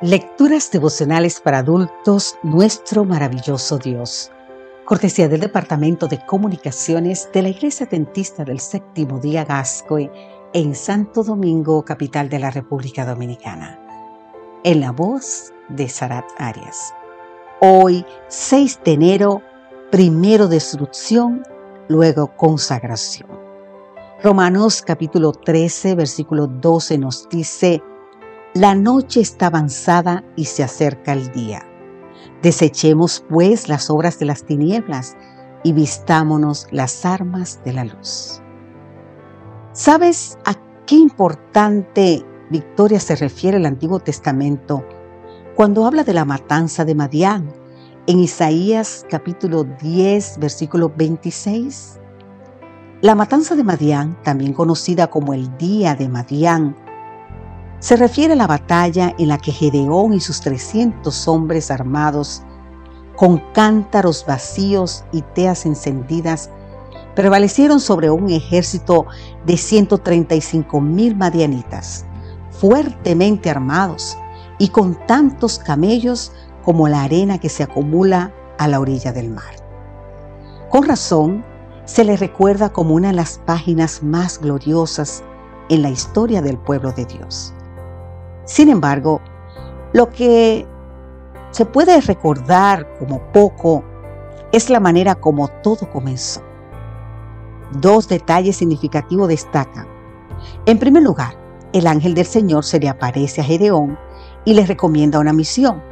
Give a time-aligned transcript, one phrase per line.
[0.00, 4.30] Lecturas devocionales para adultos, nuestro maravilloso Dios.
[4.84, 10.08] Cortesía del Departamento de Comunicaciones de la Iglesia Dentista del Séptimo Día Gascoe
[10.52, 13.80] en Santo Domingo, capital de la República Dominicana.
[14.62, 16.94] En la voz de Sarat Arias.
[17.60, 19.42] Hoy, 6 de enero,
[19.90, 21.42] primero destrucción,
[21.88, 23.28] luego consagración.
[24.22, 27.82] Romanos capítulo 13, versículo 12 nos dice,
[28.58, 31.64] la noche está avanzada y se acerca el día.
[32.42, 35.16] Desechemos pues las obras de las tinieblas
[35.62, 38.42] y vistámonos las armas de la luz.
[39.70, 40.54] ¿Sabes a
[40.86, 44.84] qué importante victoria se refiere el Antiguo Testamento
[45.54, 47.52] cuando habla de la matanza de Madián
[48.08, 52.00] en Isaías capítulo 10 versículo 26?
[53.02, 56.87] La matanza de Madián, también conocida como el día de Madián,
[57.80, 62.42] se refiere a la batalla en la que Gedeón y sus 300 hombres armados,
[63.16, 66.50] con cántaros vacíos y teas encendidas,
[67.14, 69.06] prevalecieron sobre un ejército
[69.44, 72.04] de 135 mil madianitas,
[72.50, 74.16] fuertemente armados
[74.58, 76.32] y con tantos camellos
[76.64, 79.54] como la arena que se acumula a la orilla del mar.
[80.70, 81.44] Con razón,
[81.84, 85.22] se le recuerda como una de las páginas más gloriosas
[85.70, 87.54] en la historia del pueblo de Dios.
[88.48, 89.20] Sin embargo,
[89.92, 90.66] lo que
[91.50, 93.84] se puede recordar como poco
[94.52, 96.40] es la manera como todo comenzó.
[97.72, 99.86] Dos detalles significativos destacan.
[100.64, 101.36] En primer lugar,
[101.74, 103.98] el ángel del Señor se le aparece a Gedeón
[104.46, 105.82] y le recomienda una misión.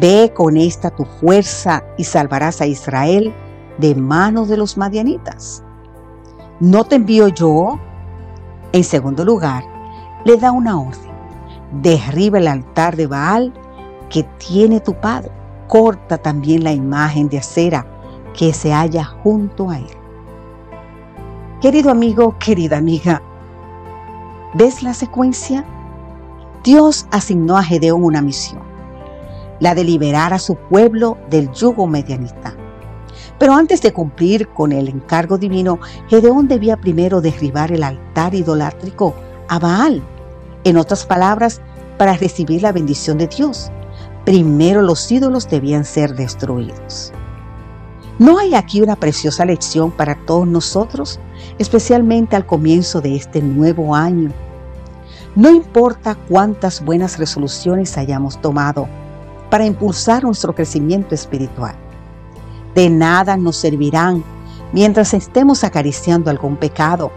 [0.00, 3.34] Ve con esta tu fuerza y salvarás a Israel
[3.78, 5.64] de manos de los madianitas.
[6.60, 7.80] ¿No te envío yo?
[8.70, 9.64] En segundo lugar,
[10.24, 11.07] le da una orden
[11.72, 13.52] derriba el altar de Baal
[14.10, 15.30] que tiene tu padre.
[15.66, 17.86] Corta también la imagen de acera
[18.34, 19.90] que se halla junto a él.
[21.60, 23.20] Querido amigo, querida amiga,
[24.54, 25.64] ¿ves la secuencia?
[26.64, 28.62] Dios asignó a Gedeón una misión,
[29.60, 32.54] la de liberar a su pueblo del yugo medianista.
[33.38, 35.78] Pero antes de cumplir con el encargo divino,
[36.08, 39.14] Gedeón debía primero derribar el altar idolátrico
[39.48, 40.02] a Baal
[40.64, 41.60] en otras palabras,
[41.96, 43.70] para recibir la bendición de Dios,
[44.24, 47.12] primero los ídolos debían ser destruidos.
[48.18, 51.20] ¿No hay aquí una preciosa lección para todos nosotros,
[51.58, 54.32] especialmente al comienzo de este nuevo año?
[55.36, 58.88] No importa cuántas buenas resoluciones hayamos tomado
[59.50, 61.76] para impulsar nuestro crecimiento espiritual.
[62.74, 64.24] De nada nos servirán
[64.72, 67.12] mientras estemos acariciando algún pecado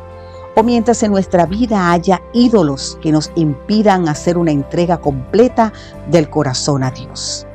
[0.55, 5.71] o mientras en nuestra vida haya ídolos que nos impidan hacer una entrega completa
[6.09, 7.47] del corazón a Dios.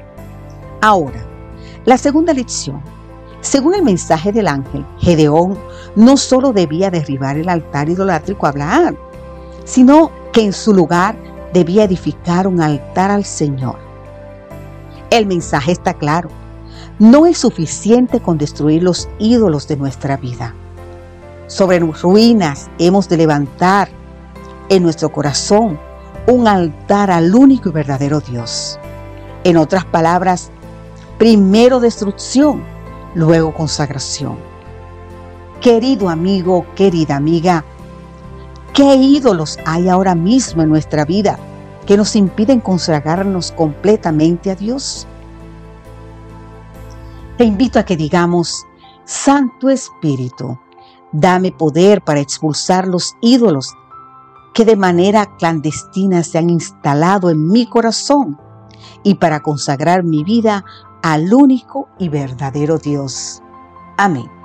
[0.81, 1.25] Ahora,
[1.85, 2.83] la segunda lección.
[3.41, 5.57] Según el mensaje del ángel, Gedeón
[5.95, 8.97] no solo debía derribar el altar idolátrico a Abraham,
[9.65, 11.17] sino que en su lugar
[11.53, 13.77] debía edificar un altar al Señor.
[15.11, 16.29] El mensaje está claro.
[16.99, 20.55] No es suficiente con destruir los ídolos de nuestra vida
[21.57, 23.89] sobre ruinas hemos de levantar
[24.69, 25.81] en nuestro corazón
[26.27, 28.79] un altar al único y verdadero Dios.
[29.43, 30.51] En otras palabras,
[31.17, 32.63] primero destrucción,
[33.15, 34.37] luego consagración.
[35.63, 37.65] Querido amigo, querida amiga,
[38.75, 41.39] ¿qué ídolos hay ahora mismo en nuestra vida
[41.87, 45.07] que nos impiden consagrarnos completamente a Dios?
[47.39, 48.67] Te invito a que digamos,
[49.07, 50.59] Santo Espíritu,
[51.19, 53.73] Dame poder para expulsar los ídolos
[54.53, 58.39] que de manera clandestina se han instalado en mi corazón
[59.03, 60.63] y para consagrar mi vida
[61.03, 63.43] al único y verdadero Dios.
[63.97, 64.36] Amén.